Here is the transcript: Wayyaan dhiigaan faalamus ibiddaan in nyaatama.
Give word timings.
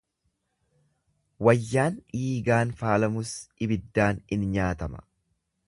Wayyaan 1.47 1.99
dhiigaan 2.15 2.71
faalamus 2.81 3.35
ibiddaan 3.67 4.25
in 4.37 4.49
nyaatama. 4.57 5.07